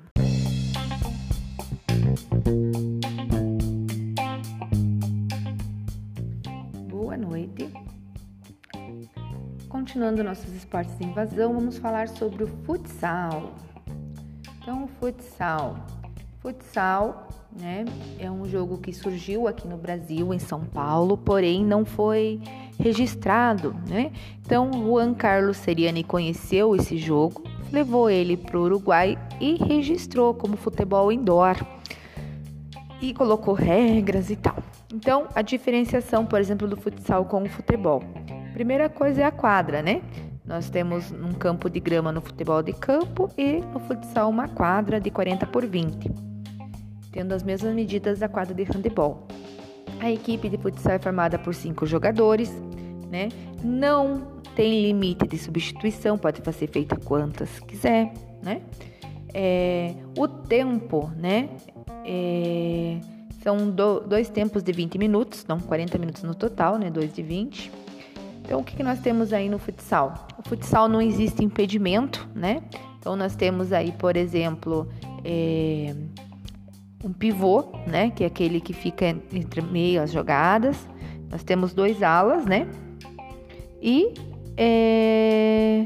Boa 6.89 7.17
noite. 7.17 7.73
Continuando 9.69 10.25
nossos 10.25 10.53
esportes 10.53 10.99
de 10.99 11.05
invasão, 11.05 11.55
vamos 11.55 11.79
falar 11.79 12.09
sobre 12.09 12.45
o 12.45 12.49
futsal. 12.65 13.55
Então, 14.67 14.83
o 14.83 14.89
futsal. 14.89 15.77
Futsal, 16.41 17.29
né, 17.57 17.85
é 18.19 18.29
um 18.29 18.49
jogo 18.49 18.79
que 18.79 18.93
surgiu 18.93 19.47
aqui 19.47 19.69
no 19.69 19.77
Brasil, 19.77 20.35
em 20.35 20.41
São 20.41 20.65
Paulo, 20.65 21.17
porém 21.17 21.65
não 21.65 21.85
foi 21.85 22.41
registrado, 22.77 23.77
né? 23.89 24.11
Então, 24.45 24.73
Juan 24.73 25.15
Carlos 25.15 25.59
Seriani 25.59 26.03
conheceu 26.03 26.75
esse 26.75 26.99
jogo, 26.99 27.45
levou 27.73 28.11
ele 28.11 28.37
para 28.37 28.59
o 28.59 28.63
Uruguai 28.63 29.17
e 29.41 29.55
registrou 29.55 30.35
como 30.35 30.57
futebol 30.57 31.13
indoor 31.13 31.65
e 33.01 33.15
colocou 33.15 33.55
regras 33.55 34.31
e 34.31 34.35
tal. 34.35 34.57
Então, 34.93 35.29
a 35.33 35.43
diferenciação, 35.43 36.27
por 36.27 36.41
exemplo, 36.41 36.67
do 36.67 36.77
futsal 36.77 37.25
com 37.27 37.45
o 37.45 37.49
futebol. 37.49 38.03
Primeira 38.53 38.89
coisa 38.89 39.23
é 39.23 39.25
a 39.25 39.31
quadra, 39.31 39.81
né? 39.81 40.03
Nós 40.47 40.71
temos 40.71 41.11
um 41.11 41.33
campo 41.33 41.69
de 41.69 41.81
grama 41.81 42.13
no 42.13 42.21
futebol 42.21 42.63
de 42.63 42.73
campo 42.73 43.29
e 43.37 43.61
no 43.73 43.81
futsal 43.81 44.31
uma 44.31 44.47
quadra 44.47 45.01
de 45.01 45.11
40 45.11 45.45
por 45.47 45.67
20, 45.67 46.11
tendo 47.11 47.33
as 47.33 47.43
mesmas 47.43 47.75
medidas 47.75 48.21
da 48.21 48.29
quadra 48.29 48.55
de 48.55 48.63
handebol. 48.63 49.27
A 49.99 50.11
equipe 50.11 50.49
de 50.49 50.57
futsal 50.57 50.93
é 50.93 50.99
formada 50.99 51.39
por 51.39 51.55
cinco 51.55 51.85
jogadores, 51.85 52.53
né? 53.11 53.29
Não 53.65 54.37
tem 54.55 54.83
limite 54.83 55.27
de 55.27 55.37
substituição, 55.37 56.17
pode 56.17 56.41
ser 56.53 56.67
feita 56.69 56.97
quantas 56.97 57.59
quiser, 57.61 58.13
né? 58.43 58.63
É, 59.35 59.95
o 60.17 60.29
tempo, 60.29 61.11
né? 61.17 61.49
É, 62.05 63.01
são 63.43 63.71
do, 63.71 64.01
dois 64.01 64.29
tempos 64.29 64.63
de 64.63 64.73
20 64.73 64.97
minutos, 64.97 65.45
não 65.47 65.59
40 65.59 65.99
minutos 65.99 66.23
no 66.23 66.35
total, 66.35 66.79
né? 66.79 66.89
Dois 66.89 67.13
de 67.13 67.23
20. 67.23 67.71
Então, 68.47 68.61
o 68.61 68.65
que, 68.65 68.77
que 68.77 68.83
nós 68.85 69.01
temos 69.01 69.33
aí 69.33 69.49
no 69.49 69.59
futsal? 69.59 70.29
O 70.39 70.49
futsal 70.49 70.89
não 70.89 71.03
existe 71.03 71.45
impedimento, 71.45 72.29
né? 72.33 72.63
Então, 72.97 73.17
nós 73.17 73.35
temos 73.35 73.73
aí, 73.73 73.91
por 73.91 74.17
exemplo, 74.17 74.89
é, 75.25 75.93
um 77.03 77.13
pivô, 77.13 77.73
né? 77.89 78.11
Que 78.11 78.23
é 78.23 78.29
aquele 78.29 78.61
que 78.61 78.73
fica 78.73 79.05
entre 79.33 79.61
meio 79.61 80.01
as 80.01 80.13
jogadas. 80.13 80.89
Nós 81.29 81.43
temos 81.43 81.75
dois 81.75 82.05
alas, 82.05 82.47
né? 82.47 82.69
E 83.83 84.15
é, 84.57 85.85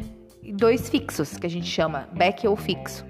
dois 0.54 0.90
fixos, 0.90 1.38
que 1.38 1.46
a 1.46 1.50
gente 1.50 1.66
chama 1.66 2.10
back 2.12 2.46
ou 2.46 2.56
fixo. 2.56 3.06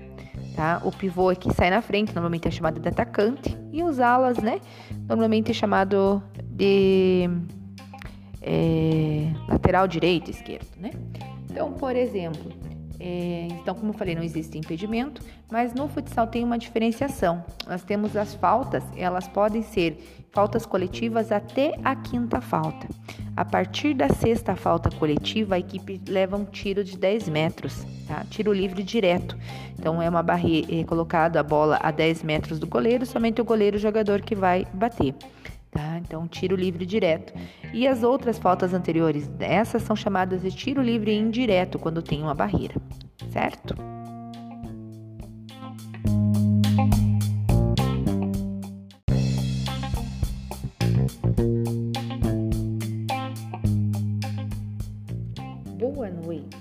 Tá? 0.55 0.81
O 0.85 0.93
pivô 0.93 1.33
é 1.33 1.35
que 1.35 1.53
sai 1.53 1.71
na 1.71 1.83
frente, 1.83 2.15
normalmente 2.15 2.47
é 2.47 2.53
chamado 2.53 2.79
de 2.79 2.89
atacante. 2.89 3.59
E 3.73 3.83
os 3.83 3.99
alas, 3.99 4.39
né? 4.39 4.61
Normalmente 5.09 5.51
é 5.51 5.55
chamado 5.55 6.23
de 6.45 7.29
é, 8.41 9.33
lateral 9.49 9.87
direito 9.87 10.29
e 10.29 10.31
esquerdo, 10.31 10.69
né? 10.79 10.91
Então, 11.51 11.73
por 11.73 11.97
exemplo, 11.97 12.53
é, 13.03 13.49
então, 13.53 13.75
como 13.75 13.93
eu 13.93 13.95
falei, 13.97 14.15
não 14.15 14.23
existe 14.23 14.59
impedimento, 14.59 15.23
mas 15.51 15.73
no 15.73 15.89
futsal 15.89 16.27
tem 16.27 16.45
uma 16.45 16.59
diferenciação. 16.59 17.43
Nós 17.67 17.83
temos 17.83 18.15
as 18.15 18.35
faltas, 18.35 18.85
elas 18.95 19.27
podem 19.27 19.63
ser 19.63 19.99
faltas 20.31 20.67
coletivas 20.67 21.33
até 21.33 21.75
a 21.83 21.97
quinta 21.97 22.43
falta. 22.43 22.87
A 23.35 23.45
partir 23.45 23.95
da 23.95 24.11
sexta 24.11 24.55
falta 24.55 24.91
coletiva, 24.91 25.55
a 25.55 25.59
equipe 25.59 25.99
leva 26.07 26.37
um 26.37 26.45
tiro 26.45 26.85
de 26.85 26.99
10 26.99 27.31
metros, 27.31 27.87
tá? 28.07 28.23
Tiro 28.29 28.53
livre 28.53 28.83
direto. 28.83 29.35
Então, 29.79 30.03
é 30.03 30.09
uma 30.09 30.23
barreira, 30.23 30.81
é 30.81 30.85
colocado 30.85 31.39
a 31.39 31.43
bola 31.43 31.79
a 31.83 31.91
10 31.91 32.23
metros 32.23 32.59
do 32.59 32.67
goleiro, 32.67 33.07
somente 33.07 33.41
o 33.41 33.45
goleiro 33.45 33.79
o 33.79 33.81
jogador 33.81 34.21
que 34.21 34.35
vai 34.35 34.67
bater 34.75 35.15
tá? 35.71 35.99
Então, 35.99 36.27
tiro 36.27 36.57
livre 36.57 36.85
direto. 36.85 37.33
E 37.73 37.87
as 37.87 38.03
outras 38.03 38.39
faltas 38.39 38.75
anteriores 38.75 39.31
essas 39.39 39.83
são 39.83 39.95
chamadas 39.95 40.43
de 40.43 40.51
tiro 40.51 40.83
livre 40.83 41.15
indireto 41.15 41.79
quando 41.79 42.03
tem 42.03 42.23
uma 42.23 42.35
barreira, 42.35 42.75
certo? 43.31 43.75
Boa 55.79 56.11
noite. 56.11 56.57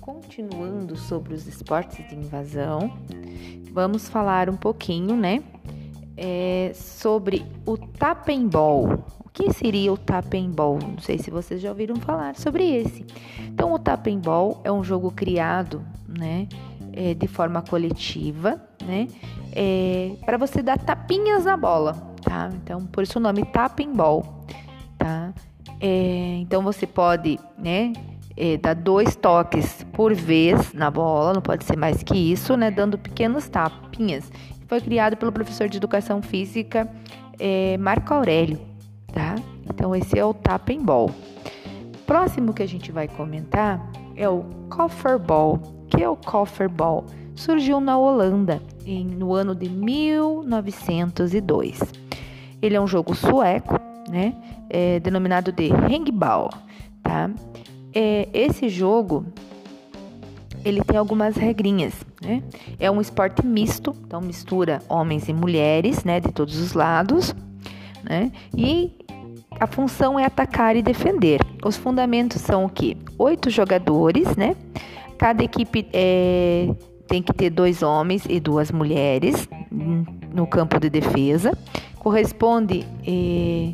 Continuando 0.00 0.96
sobre 0.96 1.34
os 1.34 1.46
esportes 1.46 2.06
de 2.08 2.14
invasão, 2.14 2.92
vamos 3.72 4.08
falar 4.08 4.48
um 4.48 4.56
pouquinho, 4.56 5.16
né, 5.16 5.42
é, 6.16 6.72
sobre 6.74 7.44
o 7.66 7.76
tapembol. 7.76 9.04
O 9.24 9.28
que 9.30 9.52
seria 9.52 9.92
o 9.92 9.98
tapembol? 9.98 10.78
Não 10.80 10.98
sei 10.98 11.18
se 11.18 11.30
vocês 11.30 11.60
já 11.60 11.68
ouviram 11.68 11.96
falar 11.96 12.36
sobre 12.36 12.64
esse. 12.64 13.04
Então, 13.40 13.72
o 13.72 13.78
tapembol 13.78 14.60
é 14.64 14.72
um 14.72 14.82
jogo 14.82 15.10
criado, 15.10 15.84
né, 16.08 16.48
é, 16.92 17.12
de 17.12 17.28
forma 17.28 17.60
coletiva, 17.60 18.60
né, 18.82 19.06
é, 19.52 20.12
para 20.24 20.38
você 20.38 20.62
dar 20.62 20.78
tapinhas 20.78 21.44
na 21.44 21.56
bola, 21.56 21.92
tá? 22.22 22.50
Então, 22.54 22.86
por 22.86 23.02
isso 23.02 23.18
o 23.18 23.22
nome 23.22 23.44
tapembol, 23.44 24.44
tá? 24.96 25.34
É, 25.78 26.38
então, 26.40 26.62
você 26.62 26.86
pode, 26.86 27.38
né, 27.58 27.92
é, 28.34 28.56
dar 28.56 28.74
dois 28.74 29.16
toques 29.16 29.84
por 29.92 30.14
vez 30.14 30.72
na 30.72 30.90
bola, 30.90 31.34
não 31.34 31.42
pode 31.42 31.64
ser 31.64 31.76
mais 31.76 32.02
que 32.02 32.14
isso, 32.14 32.56
né? 32.56 32.70
Dando 32.70 32.98
pequenos 32.98 33.48
tapinhas 33.48 34.30
foi 34.66 34.80
criado 34.80 35.16
pelo 35.16 35.32
professor 35.32 35.68
de 35.68 35.76
educação 35.76 36.22
física 36.22 36.88
é, 37.38 37.76
Marco 37.78 38.12
Aurélio, 38.12 38.58
tá? 39.12 39.36
Então 39.64 39.94
esse 39.94 40.18
é 40.18 40.24
o 40.24 40.34
Tapembol. 40.34 41.10
Próximo 42.06 42.54
que 42.54 42.62
a 42.62 42.68
gente 42.68 42.92
vai 42.92 43.08
comentar 43.08 43.90
é 44.14 44.28
o 44.28 44.44
Kofferball. 44.70 45.58
que 45.88 46.02
é 46.02 46.08
o 46.08 46.16
Kofferball? 46.16 47.04
Surgiu 47.34 47.80
na 47.80 47.98
Holanda 47.98 48.62
em, 48.84 49.04
no 49.04 49.34
ano 49.34 49.54
de 49.54 49.68
1902. 49.68 51.80
Ele 52.62 52.74
é 52.74 52.80
um 52.80 52.86
jogo 52.86 53.14
sueco, 53.14 53.78
né? 54.08 54.34
É, 54.70 54.98
denominado 55.00 55.52
de 55.52 55.68
handball, 55.68 56.48
tá? 57.02 57.30
É, 57.94 58.28
esse 58.32 58.68
jogo 58.68 59.26
ele 60.66 60.82
tem 60.82 60.96
algumas 60.96 61.36
regrinhas, 61.36 61.94
né? 62.20 62.42
É 62.80 62.90
um 62.90 63.00
esporte 63.00 63.46
misto, 63.46 63.94
então 64.04 64.20
mistura 64.20 64.82
homens 64.88 65.28
e 65.28 65.32
mulheres, 65.32 66.02
né, 66.02 66.18
de 66.18 66.32
todos 66.32 66.58
os 66.58 66.72
lados, 66.72 67.32
né? 68.02 68.32
E 68.52 68.90
a 69.60 69.66
função 69.68 70.18
é 70.18 70.24
atacar 70.24 70.74
e 70.74 70.82
defender. 70.82 71.40
Os 71.64 71.76
fundamentos 71.76 72.42
são 72.42 72.64
o 72.64 72.68
que? 72.68 72.96
Oito 73.16 73.48
jogadores, 73.48 74.36
né? 74.36 74.56
Cada 75.16 75.44
equipe 75.44 75.86
é, 75.92 76.68
tem 77.06 77.22
que 77.22 77.32
ter 77.32 77.50
dois 77.50 77.84
homens 77.84 78.26
e 78.28 78.40
duas 78.40 78.72
mulheres 78.72 79.48
no 79.70 80.48
campo 80.48 80.80
de 80.80 80.90
defesa. 80.90 81.56
Corresponde 81.96 82.84
é, 83.06 83.72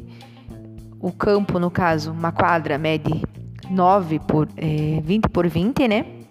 o 1.00 1.10
campo, 1.10 1.58
no 1.58 1.70
caso, 1.70 2.12
uma 2.12 2.32
quadra 2.32 2.76
mede 2.76 3.22
9 3.70 4.18
por 4.20 4.46
é, 4.58 5.00
20 5.02 5.28
por 5.30 5.48
20, 5.48 5.88
né? 5.88 6.21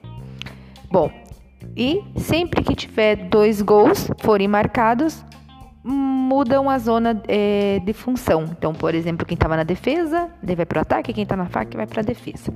Bom, 0.92 1.10
e 1.76 2.04
sempre 2.18 2.64
que 2.64 2.76
tiver 2.76 3.16
dois 3.30 3.62
gols 3.62 4.10
forem 4.20 4.48
marcados, 4.48 5.24
mudam 5.84 6.70
a 6.70 6.78
zona 6.78 7.22
é, 7.28 7.80
de 7.80 7.94
função. 7.94 8.46
Então, 8.52 8.74
por 8.74 8.94
exemplo, 8.94 9.26
quem 9.26 9.36
estava 9.36 9.56
na 9.56 9.64
defesa, 9.64 10.30
vai 10.44 10.66
para 10.66 10.80
o 10.80 10.82
ataque, 10.82 11.14
quem 11.14 11.24
está 11.24 11.36
na 11.36 11.46
faca 11.46 11.78
vai 11.78 11.88
para 11.88 12.02
a 12.02 12.04
defesa. 12.04 12.54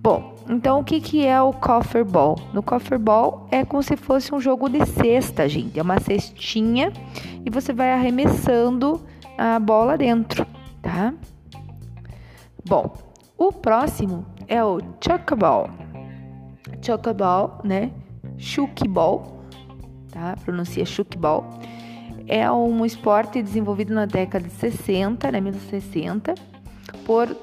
Bom, 0.00 0.36
então 0.48 0.80
o 0.80 0.84
que, 0.84 1.00
que 1.00 1.26
é 1.26 1.40
o 1.42 1.52
coffer 1.52 2.04
ball? 2.04 2.38
No 2.52 2.62
coffer 2.62 2.98
ball 2.98 3.48
é 3.50 3.64
como 3.64 3.82
se 3.82 3.96
fosse 3.96 4.32
um 4.32 4.40
jogo 4.40 4.68
de 4.68 4.84
cesta, 4.86 5.48
gente. 5.48 5.78
É 5.78 5.82
uma 5.82 5.98
cestinha 5.98 6.92
e 7.44 7.50
você 7.50 7.72
vai 7.72 7.92
arremessando 7.92 9.04
a 9.36 9.58
bola 9.58 9.98
dentro, 9.98 10.46
tá? 10.80 11.12
Bom, 12.66 12.94
o 13.36 13.52
próximo 13.52 14.24
é 14.46 14.64
o 14.64 14.80
chuck 15.00 15.34
ball 15.34 15.68
chocoball, 16.82 17.60
né? 17.64 17.90
Shukiball, 18.36 19.44
tá? 20.10 20.36
Pronuncia 20.44 20.84
shukiball. 20.84 21.58
É 22.26 22.50
um 22.50 22.84
esporte 22.84 23.42
desenvolvido 23.42 23.94
na 23.94 24.04
década 24.04 24.46
de 24.46 24.54
60, 24.54 25.32
né? 25.32 25.40
1960. 25.40 26.34
por 27.04 27.34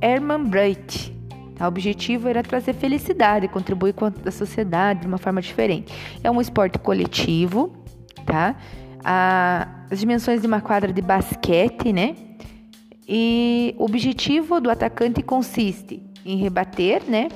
Herman 0.00 0.44
Bright. 0.44 1.16
O 1.60 1.64
objetivo 1.64 2.28
era 2.28 2.42
trazer 2.42 2.72
felicidade, 2.74 3.48
contribuir 3.48 3.92
com 3.92 4.06
a 4.06 4.30
sociedade 4.30 5.00
de 5.00 5.06
uma 5.06 5.18
forma 5.18 5.40
diferente. 5.40 5.92
É 6.22 6.30
um 6.30 6.40
esporte 6.40 6.78
coletivo, 6.78 7.72
tá? 8.24 8.54
as 9.90 10.00
dimensões 10.00 10.40
de 10.40 10.46
uma 10.46 10.60
quadra 10.60 10.92
de 10.92 11.00
basquete, 11.00 11.92
né? 11.92 12.14
E 13.08 13.74
o 13.78 13.84
objetivo 13.84 14.60
do 14.60 14.70
atacante 14.70 15.22
consiste 15.22 16.02
em 16.24 16.36
rebater, 16.36 17.02
né? 17.08 17.28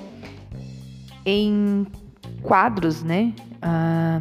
Em 1.24 1.86
quadros, 2.42 3.02
né? 3.02 3.32
Ah, 3.60 4.20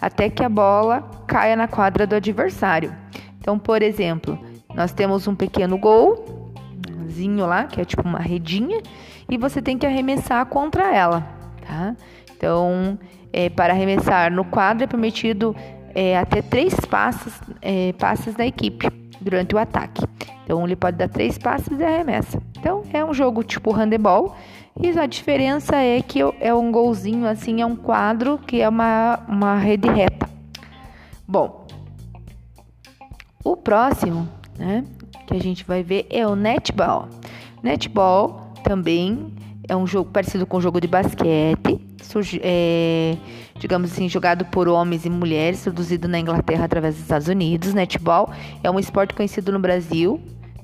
até 0.00 0.30
que 0.30 0.42
a 0.42 0.48
bola 0.48 1.02
caia 1.26 1.54
na 1.56 1.68
quadra 1.68 2.06
do 2.06 2.14
adversário. 2.14 2.94
Então, 3.38 3.58
por 3.58 3.82
exemplo, 3.82 4.38
nós 4.74 4.92
temos 4.92 5.26
um 5.26 5.34
pequeno 5.34 5.78
golzinho 5.78 7.46
lá, 7.46 7.64
que 7.64 7.80
é 7.80 7.84
tipo 7.84 8.06
uma 8.06 8.18
redinha, 8.18 8.80
e 9.28 9.36
você 9.36 9.60
tem 9.60 9.76
que 9.78 9.86
arremessar 9.86 10.44
contra 10.46 10.94
ela, 10.94 11.26
tá? 11.66 11.94
Então, 12.36 12.98
é, 13.32 13.48
para 13.48 13.72
arremessar 13.72 14.32
no 14.32 14.44
quadro 14.44 14.84
é 14.84 14.86
permitido 14.86 15.54
é, 15.94 16.18
até 16.18 16.42
três 16.42 16.74
passos, 16.74 17.40
é, 17.60 17.92
passes 17.94 18.34
da 18.34 18.46
equipe 18.46 18.88
durante 19.20 19.54
o 19.54 19.58
ataque. 19.58 20.02
Então 20.44 20.64
ele 20.64 20.74
pode 20.74 20.96
dar 20.96 21.08
três 21.08 21.38
passes 21.38 21.78
e 21.78 21.84
arremessa. 21.84 22.42
Então 22.58 22.82
é 22.92 23.04
um 23.04 23.14
jogo 23.14 23.42
tipo 23.42 23.70
handebol. 23.70 24.34
E 24.82 24.98
a 24.98 25.06
diferença 25.06 25.76
é 25.76 26.00
que 26.00 26.20
é 26.40 26.54
um 26.54 26.72
golzinho 26.72 27.26
assim, 27.26 27.60
é 27.60 27.66
um 27.66 27.76
quadro 27.76 28.38
que 28.38 28.62
é 28.62 28.68
uma, 28.68 29.20
uma 29.28 29.58
rede 29.58 29.88
reta. 29.88 30.28
Bom, 31.28 31.66
o 33.44 33.56
próximo, 33.56 34.26
né, 34.58 34.84
que 35.26 35.34
a 35.34 35.38
gente 35.38 35.64
vai 35.64 35.82
ver 35.82 36.06
é 36.08 36.26
o 36.26 36.34
netball. 36.34 37.08
Netball 37.62 38.52
também 38.64 39.34
é 39.68 39.76
um 39.76 39.86
jogo 39.86 40.10
parecido 40.10 40.46
com 40.46 40.56
o 40.56 40.60
jogo 40.60 40.80
de 40.80 40.88
basquete, 40.88 41.78
é, 42.42 43.16
digamos 43.58 43.92
assim, 43.92 44.08
jogado 44.08 44.46
por 44.46 44.66
homens 44.66 45.04
e 45.04 45.10
mulheres, 45.10 45.62
produzido 45.62 46.08
na 46.08 46.18
Inglaterra 46.18 46.64
através 46.64 46.94
dos 46.94 47.02
Estados 47.02 47.28
Unidos. 47.28 47.74
Netball 47.74 48.30
é 48.64 48.70
um 48.70 48.78
esporte 48.78 49.14
conhecido 49.14 49.52
no 49.52 49.58
Brasil, 49.58 50.20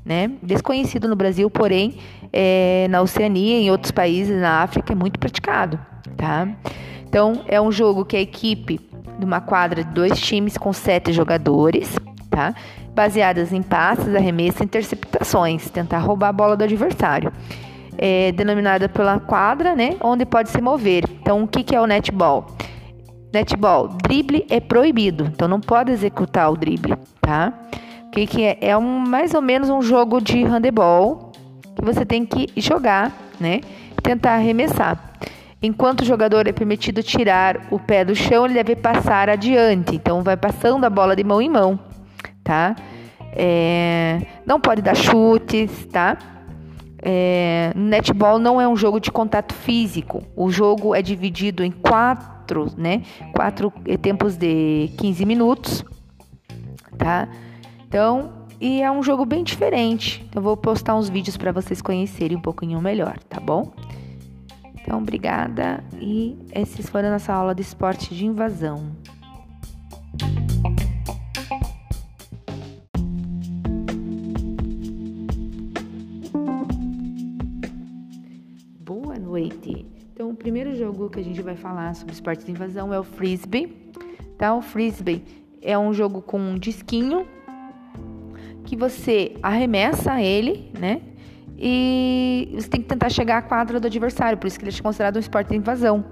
né? 0.06 0.30
Desconhecido 0.42 1.08
no 1.08 1.16
Brasil, 1.16 1.50
porém 1.50 1.96
é, 2.32 2.86
na 2.88 3.02
Oceania 3.02 3.58
e 3.58 3.64
em 3.64 3.70
outros 3.70 3.90
países 3.90 4.40
na 4.40 4.62
África 4.62 4.92
é 4.92 4.96
muito 4.96 5.18
praticado, 5.18 5.78
tá? 6.16 6.48
Então 7.08 7.42
é 7.48 7.60
um 7.60 7.72
jogo 7.72 8.04
que 8.04 8.16
a 8.16 8.20
equipe 8.20 8.80
de 9.18 9.24
uma 9.24 9.40
quadra 9.40 9.82
de 9.82 9.90
dois 9.90 10.18
times 10.18 10.56
com 10.56 10.72
sete 10.72 11.12
jogadores, 11.12 11.96
tá? 12.30 12.54
Baseadas 12.94 13.52
em 13.52 13.62
passes, 13.62 14.14
arremessos 14.14 14.60
e 14.60 14.64
interceptações, 14.64 15.68
tentar 15.68 15.98
roubar 15.98 16.28
a 16.28 16.32
bola 16.32 16.56
do 16.56 16.64
adversário 16.64 17.32
é, 17.98 18.32
denominada 18.32 18.88
pela 18.88 19.18
quadra, 19.18 19.74
né, 19.74 19.96
onde 20.00 20.24
pode 20.24 20.50
se 20.50 20.60
mover. 20.60 21.04
Então, 21.20 21.44
o 21.44 21.48
que, 21.48 21.62
que 21.62 21.74
é 21.74 21.80
o 21.80 21.86
netball? 21.86 22.46
Netball, 23.32 23.88
drible 23.88 24.46
é 24.48 24.60
proibido, 24.60 25.24
então 25.24 25.48
não 25.48 25.60
pode 25.60 25.92
executar 25.92 26.50
o 26.50 26.56
drible, 26.56 26.96
tá? 27.20 27.52
Que, 28.16 28.26
que 28.26 28.42
é? 28.44 28.56
É 28.62 28.76
um, 28.78 28.98
mais 28.98 29.34
ou 29.34 29.42
menos 29.42 29.68
um 29.68 29.82
jogo 29.82 30.22
de 30.22 30.42
handebol 30.42 31.32
que 31.74 31.84
você 31.84 32.02
tem 32.02 32.24
que 32.24 32.48
jogar, 32.56 33.14
né? 33.38 33.60
Tentar 34.02 34.36
arremessar. 34.36 35.12
Enquanto 35.62 36.00
o 36.00 36.04
jogador 36.06 36.46
é 36.46 36.52
permitido 36.52 37.02
tirar 37.02 37.66
o 37.70 37.78
pé 37.78 38.06
do 38.06 38.14
chão, 38.14 38.46
ele 38.46 38.54
deve 38.54 38.74
passar 38.74 39.28
adiante. 39.28 39.94
Então, 39.94 40.22
vai 40.22 40.34
passando 40.34 40.84
a 40.84 40.88
bola 40.88 41.14
de 41.14 41.22
mão 41.22 41.42
em 41.42 41.50
mão, 41.50 41.78
tá? 42.42 42.74
É, 43.32 44.22
não 44.46 44.58
pode 44.58 44.80
dar 44.80 44.96
chutes, 44.96 45.84
tá? 45.92 46.16
É, 47.02 47.70
netball 47.76 48.38
não 48.38 48.58
é 48.58 48.66
um 48.66 48.76
jogo 48.76 48.98
de 48.98 49.10
contato 49.10 49.52
físico. 49.52 50.22
O 50.34 50.50
jogo 50.50 50.94
é 50.94 51.02
dividido 51.02 51.62
em 51.62 51.70
quatro, 51.70 52.72
né? 52.78 53.02
Quatro 53.34 53.70
tempos 54.00 54.38
de 54.38 54.90
15 54.96 55.26
minutos, 55.26 55.84
tá? 56.96 57.28
Então, 57.88 58.46
e 58.60 58.82
é 58.82 58.90
um 58.90 59.02
jogo 59.02 59.24
bem 59.24 59.44
diferente. 59.44 60.24
Então, 60.28 60.42
vou 60.42 60.56
postar 60.56 60.96
uns 60.96 61.08
vídeos 61.08 61.36
para 61.36 61.52
vocês 61.52 61.80
conhecerem 61.80 62.36
um 62.36 62.40
pouquinho 62.40 62.80
melhor, 62.80 63.18
tá 63.28 63.40
bom? 63.40 63.72
Então, 64.80 64.98
obrigada. 64.98 65.82
E 66.00 66.36
esses 66.52 66.88
foram 66.88 67.08
a 67.08 67.12
nossa 67.12 67.32
aula 67.32 67.54
de 67.54 67.62
esporte 67.62 68.14
de 68.14 68.26
invasão. 68.26 68.96
noite. 79.36 79.86
Então, 80.12 80.30
o 80.30 80.34
primeiro 80.34 80.74
jogo 80.74 81.10
que 81.10 81.20
a 81.20 81.22
gente 81.22 81.42
vai 81.42 81.56
falar 81.56 81.94
sobre 81.94 82.14
esportes 82.14 82.46
de 82.46 82.52
invasão 82.52 82.92
é 82.92 82.98
o 82.98 83.04
frisbee. 83.04 83.92
Tá? 84.38 84.54
O 84.54 84.62
frisbee 84.62 85.22
é 85.60 85.78
um 85.78 85.92
jogo 85.92 86.22
com 86.22 86.38
um 86.38 86.58
disquinho 86.58 87.26
que 88.66 88.76
você 88.76 89.32
arremessa 89.42 90.20
ele, 90.20 90.70
né? 90.78 91.00
E 91.58 92.50
você 92.52 92.68
tem 92.68 92.82
que 92.82 92.86
tentar 92.86 93.08
chegar 93.08 93.38
à 93.38 93.42
quadra 93.42 93.80
do 93.80 93.86
adversário, 93.86 94.36
por 94.36 94.46
isso 94.46 94.58
que 94.58 94.64
ele 94.66 94.76
é 94.76 94.82
considerado 94.82 95.16
um 95.16 95.20
esporte 95.20 95.48
de 95.48 95.56
invasão. 95.56 96.04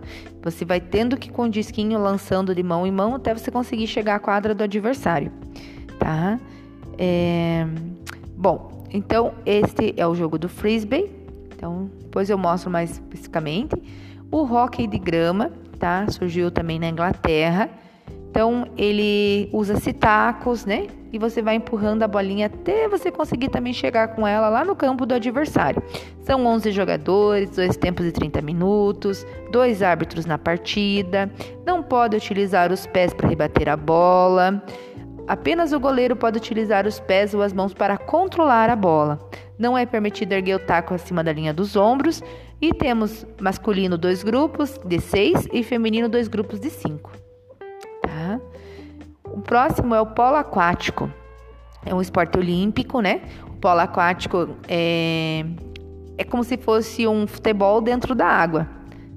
Você 0.43 0.64
vai 0.64 0.81
tendo 0.81 1.19
que 1.19 1.31
com 1.31 1.43
o 1.43 1.49
disquinho 1.51 1.99
lançando 1.99 2.55
de 2.55 2.62
mão 2.62 2.87
em 2.87 2.90
mão 2.90 3.14
até 3.14 3.35
você 3.35 3.51
conseguir 3.51 3.87
chegar 3.87 4.14
à 4.14 4.19
quadra 4.19 4.55
do 4.55 4.64
adversário, 4.64 5.31
tá? 5.99 6.40
É... 6.97 7.67
Bom, 8.35 8.87
então 8.90 9.35
este 9.45 9.93
é 9.99 10.07
o 10.07 10.14
jogo 10.14 10.38
do 10.38 10.49
frisbee. 10.49 11.11
Então, 11.55 11.90
depois 12.01 12.31
eu 12.31 12.38
mostro 12.38 12.71
mais 12.71 12.93
especificamente. 12.93 13.77
O 14.31 14.43
hockey 14.43 14.87
de 14.87 14.99
grama, 14.99 15.53
tá? 15.79 16.07
Surgiu 16.09 16.51
também 16.51 16.79
na 16.79 16.88
Inglaterra. 16.88 17.69
Então, 18.35 18.66
ele 18.77 19.49
usa-se 19.53 19.92
tacos, 19.92 20.66
né? 20.66 20.88
E 21.12 21.20
você 21.20 21.40
vai 21.40 21.55
empurrando 21.55 22.03
a 22.03 22.09
bolinha 22.09 22.47
até 22.47 22.88
você 22.88 23.09
conseguir 23.09 23.49
também 23.49 23.73
chegar 23.73 24.09
com 24.09 24.27
ela 24.27 24.49
lá 24.49 24.64
no 24.64 24.75
campo 24.75 25.07
do 25.07 25.14
adversário. 25.14 25.81
São 26.23 26.44
11 26.44 26.73
jogadores, 26.73 27.51
dois 27.51 27.77
tempos 27.77 28.05
de 28.05 28.11
30 28.11 28.42
minutos, 28.42 29.25
dois 29.53 29.85
árbitros 29.85 30.27
na 30.27 30.37
partida. 30.37 31.31
Não 31.64 31.81
pode 31.81 32.16
utilizar 32.16 32.73
os 32.73 32.88
pés 32.88 33.14
para 33.14 33.29
rebater 33.29 33.68
a 33.68 33.77
bola. 33.77 34.61
Apenas 35.29 35.73
o 35.73 35.79
goleiro 35.79 36.16
pode 36.16 36.37
utilizar 36.37 36.88
os 36.88 36.99
pés 36.99 37.35
ou 37.35 37.40
as 37.40 37.53
mãos 37.53 37.73
para 37.73 37.97
controlar 37.97 38.68
a 38.68 38.75
bola. 38.75 39.20
Não 39.57 39.79
é 39.79 39.87
permitido 39.87 40.33
erguer 40.33 40.57
o 40.57 40.59
taco 40.59 40.92
acima 40.92 41.23
da 41.23 41.33
linha 41.33 41.55
dos 41.55 41.77
ombros. 41.77 42.20
E 42.61 42.75
temos 42.75 43.25
masculino 43.40 43.97
dois 43.97 44.25
grupos 44.25 44.77
de 44.85 44.99
seis 44.99 45.47
e 45.53 45.62
feminino 45.62 46.09
dois 46.09 46.27
grupos 46.27 46.59
de 46.59 46.70
cinco. 46.70 47.24
Próximo 49.44 49.94
é 49.94 50.00
o 50.00 50.07
polo 50.07 50.37
aquático. 50.37 51.11
É 51.85 51.94
um 51.94 52.00
esporte 52.00 52.38
olímpico, 52.38 53.00
né? 53.00 53.22
O 53.46 53.57
polo 53.57 53.80
aquático 53.80 54.48
é, 54.66 55.44
é 56.16 56.24
como 56.24 56.42
se 56.42 56.57
fosse 56.57 57.07
um 57.07 57.26
futebol 57.26 57.80
dentro 57.80 58.14
da 58.14 58.26
água, 58.26 58.68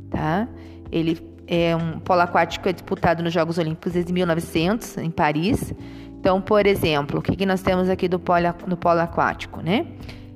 tá? 0.10 0.48
Ele 0.92 1.18
é 1.48 1.76
um 1.76 2.00
polo 2.00 2.22
aquático 2.22 2.68
é 2.68 2.74
disputado 2.74 3.24
nos 3.24 3.34
Jogos 3.34 3.58
Olímpicos 3.58 3.94
desde 3.94 4.12
1900 4.12 4.98
em 4.98 5.10
Paris. 5.10 5.74
Então, 6.20 6.42
por 6.42 6.66
exemplo, 6.66 7.20
o 7.20 7.22
que, 7.22 7.36
que 7.36 7.46
nós 7.46 7.62
temos 7.62 7.90
aqui 7.90 8.08
do 8.08 8.20
polo, 8.20 8.54
no 8.68 8.76
polo 8.76 9.00
aquático, 9.00 9.62
né? 9.62 9.88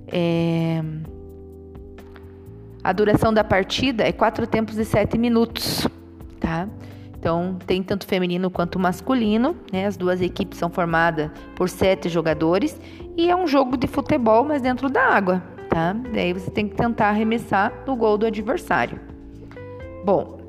É... 0.07 0.81
A 2.83 2.93
duração 2.93 3.33
da 3.33 3.43
partida 3.43 4.07
é 4.07 4.11
quatro 4.11 4.47
tempos 4.47 4.77
e 4.77 4.85
sete 4.85 5.17
minutos, 5.17 5.87
tá? 6.39 6.67
Então, 7.21 7.55
tem 7.67 7.83
tanto 7.83 8.07
feminino 8.07 8.49
quanto 8.49 8.79
masculino, 8.79 9.55
né? 9.71 9.85
As 9.85 9.95
duas 9.95 10.19
equipes 10.23 10.57
são 10.57 10.71
formadas 10.71 11.29
por 11.55 11.69
sete 11.69 12.09
jogadores 12.09 12.81
e 13.15 13.29
é 13.29 13.35
um 13.35 13.45
jogo 13.45 13.77
de 13.77 13.85
futebol, 13.85 14.43
mas 14.43 14.63
dentro 14.63 14.89
da 14.89 15.03
água, 15.03 15.43
tá? 15.69 15.93
Daí 16.11 16.33
você 16.33 16.49
tem 16.49 16.67
que 16.67 16.75
tentar 16.75 17.09
arremessar 17.09 17.71
no 17.85 17.95
gol 17.95 18.17
do 18.17 18.25
adversário. 18.25 18.99
Bom, 20.03 20.39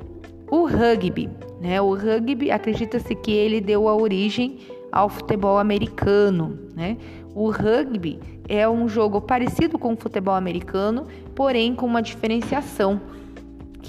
o 0.50 0.66
rugby, 0.66 1.28
né? 1.60 1.78
O 1.82 1.94
rugby 1.94 2.50
acredita-se 2.50 3.14
que 3.16 3.32
ele 3.32 3.60
deu 3.60 3.86
a 3.86 3.94
origem 3.94 4.60
ao 4.90 5.10
futebol 5.10 5.58
americano, 5.58 6.58
né? 6.74 6.96
O 7.34 7.50
rugby 7.50 8.18
é 8.48 8.66
um 8.66 8.88
jogo 8.88 9.20
parecido 9.20 9.78
com 9.78 9.92
o 9.92 9.96
futebol 9.96 10.34
americano, 10.34 11.06
porém 11.34 11.74
com 11.74 11.84
uma 11.84 12.00
diferenciação, 12.00 12.98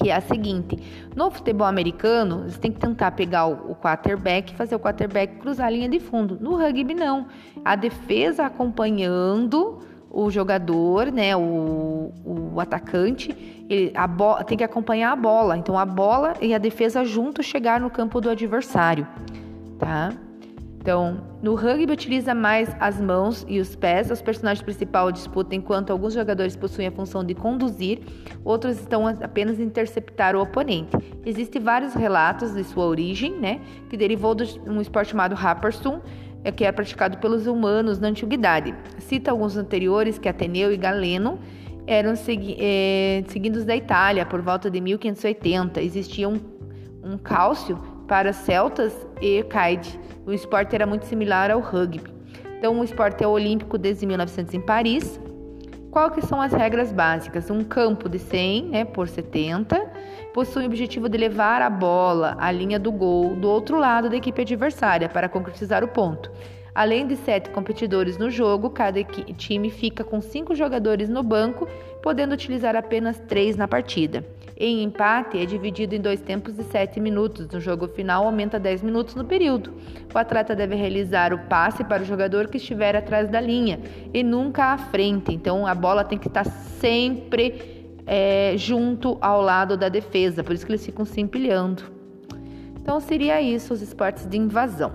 que 0.04 0.10
é 0.10 0.16
a 0.16 0.22
seguinte: 0.22 0.78
no 1.16 1.32
futebol 1.32 1.66
americano, 1.66 2.44
você 2.44 2.60
tem 2.60 2.72
que 2.72 2.80
tentar 2.80 3.12
pegar 3.12 3.48
o 3.48 3.74
quarterback, 3.76 4.54
fazer 4.54 4.76
o 4.76 4.80
quarterback 4.80 5.38
cruzar 5.38 5.68
a 5.68 5.70
linha 5.70 5.88
de 5.88 6.00
fundo. 6.00 6.38
No 6.40 6.58
rugby 6.58 6.94
não. 6.94 7.28
A 7.64 7.76
defesa 7.76 8.46
acompanhando 8.46 9.80
o 10.12 10.30
jogador, 10.30 11.12
né, 11.12 11.36
o, 11.36 12.12
o 12.24 12.60
atacante, 12.60 13.66
ele, 13.68 13.92
a 13.96 14.06
bola, 14.06 14.44
tem 14.44 14.56
que 14.56 14.64
acompanhar 14.64 15.12
a 15.12 15.16
bola. 15.16 15.58
Então 15.58 15.80
a 15.80 15.86
bola 15.86 16.34
e 16.40 16.54
a 16.54 16.58
defesa 16.58 17.04
juntos 17.04 17.46
chegar 17.46 17.80
no 17.80 17.90
campo 17.90 18.22
do 18.22 18.30
adversário, 18.30 19.08
tá? 19.80 20.12
Então, 20.84 21.22
no 21.42 21.56
rugby 21.56 21.94
utiliza 21.94 22.36
mais 22.36 22.76
as 22.78 23.00
mãos 23.00 23.46
e 23.48 23.62
os 23.62 23.74
pés. 23.74 24.12
Os 24.12 24.22
personagens 24.22 24.62
principais 24.62 25.14
disputam 25.14 25.58
enquanto 25.58 25.92
alguns 25.92 26.14
jogadores 26.14 26.58
possuem 26.58 26.90
a 26.90 26.92
função 26.92 27.24
de 27.24 27.34
conduzir, 27.34 28.02
outros 28.44 28.78
estão 28.78 29.08
apenas 29.08 29.62
interceptar 29.62 30.36
o 30.36 30.42
oponente. 30.42 30.92
Existem 31.26 31.62
vários 31.62 31.94
relatos 31.94 32.54
de 32.54 32.66
sua 32.66 32.86
origem, 32.86 33.32
né, 33.40 33.62
que 33.90 33.96
derivou 33.96 34.36
de 34.36 34.60
um 34.68 34.82
esporte 34.82 35.12
chamado 35.12 35.36
Rappersum, 35.36 36.02
é, 36.44 36.52
que 36.52 36.66
era 36.66 36.74
praticado 36.74 37.18
pelos 37.18 37.48
humanos 37.48 37.98
na 37.98 38.10
antiguidade. 38.10 38.76
Cita 39.00 39.32
alguns 39.32 39.56
anteriores 39.56 40.20
que 40.20 40.28
Ateneu 40.28 40.70
e 40.70 40.76
Galeno 40.76 41.40
eram 41.88 42.14
segui 42.14 42.58
é, 42.60 43.24
seguidos 43.30 43.64
da 43.64 43.74
Itália 43.74 44.26
por 44.26 44.42
volta 44.42 44.70
de 44.70 44.82
1580. 44.82 45.82
Existia 45.82 46.28
um, 46.28 46.42
um 47.02 47.18
cálcio 47.18 47.93
para 48.08 48.34
celtas 48.34 48.96
e 49.22 49.44
caide. 49.44 50.00
O 50.26 50.32
esporte 50.32 50.76
era 50.76 50.86
muito 50.86 51.06
similar 51.06 51.52
ao 51.52 51.60
rugby. 51.60 52.12
Então, 52.58 52.80
o 52.80 52.84
esporte 52.84 53.24
é 53.24 53.28
olímpico 53.28 53.78
desde 53.78 54.06
1900 54.06 54.54
em 54.54 54.62
Paris. 54.62 55.20
Qual 55.92 56.10
que 56.10 56.26
são 56.26 56.42
as 56.42 56.52
regras 56.52 56.92
básicas? 56.92 57.50
Um 57.50 57.64
campo 57.64 58.10
de 58.10 58.18
100 58.18 58.64
né, 58.70 58.86
por 58.86 59.08
70 59.08 59.80
possui 60.34 60.64
o 60.64 60.66
objetivo 60.66 61.08
de 61.08 61.18
levar 61.18 61.62
a 61.62 61.70
bola 61.70 62.36
à 62.40 62.52
linha 62.52 62.80
do 62.80 62.92
gol 62.92 63.36
do 63.36 63.48
outro 63.48 63.78
lado 63.78 64.10
da 64.10 64.16
equipe 64.16 64.42
adversária 64.42 65.08
para 65.08 65.30
concretizar 65.30 65.84
o 65.84 65.88
ponto. 65.88 66.32
Além 66.74 67.06
de 67.06 67.16
sete 67.16 67.52
competidores 67.52 68.18
no 68.18 68.32
jogo, 68.32 68.72
cada 68.72 69.04
time 69.04 69.70
fica 69.70 70.04
com 70.04 70.20
cinco 70.20 70.56
jogadores 70.56 71.08
no 71.08 71.22
banco, 71.22 71.68
podendo 72.02 72.34
utilizar 72.34 72.76
apenas 72.76 73.20
três 73.28 73.56
na 73.56 73.68
partida. 73.68 74.26
Em 74.56 74.84
empate, 74.84 75.40
é 75.40 75.46
dividido 75.46 75.96
em 75.96 76.00
dois 76.00 76.22
tempos 76.22 76.56
de 76.56 76.64
7 76.64 77.00
minutos. 77.00 77.48
No 77.48 77.60
jogo 77.60 77.88
final, 77.88 78.26
aumenta 78.26 78.60
10 78.60 78.84
minutos 78.84 79.16
no 79.16 79.26
período. 79.26 79.74
O 80.14 80.18
atleta 80.18 80.56
deve 80.56 80.76
realizar 80.76 81.34
o 81.34 81.40
passe 81.48 81.84
para 81.84 82.04
o 82.04 82.06
jogador 82.06 82.48
que 82.48 82.58
estiver 82.58 82.96
atrás 82.96 83.30
da 83.30 83.42
linha 83.42 83.80
e 84.14 84.24
nunca 84.24 84.74
à 84.74 84.78
frente. 84.78 85.34
Então, 85.34 85.66
a 85.66 85.74
bola 85.74 86.04
tem 86.04 86.18
que 86.18 86.28
estar 86.28 86.46
sempre 86.46 87.84
é, 88.06 88.54
junto 88.56 89.18
ao 89.22 89.42
lado 89.42 89.76
da 89.76 89.90
defesa, 89.90 90.44
por 90.44 90.54
isso 90.54 90.66
que 90.66 90.72
eles 90.72 90.86
ficam 90.86 91.06
se 91.06 91.20
empilhando. 91.20 91.84
Então, 92.80 93.00
seria 93.00 93.42
isso 93.42 93.74
os 93.74 93.82
esportes 93.82 94.28
de 94.28 94.38
invasão. 94.38 94.92